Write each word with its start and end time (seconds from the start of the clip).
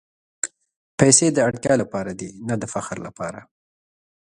پېسې 0.97 1.27
د 1.31 1.37
اړتیا 1.47 1.73
لپاره 1.81 2.11
دي، 2.19 2.29
نه 2.47 2.55
د 2.61 2.63
فخر 2.73 2.97
لپاره. 3.07 3.39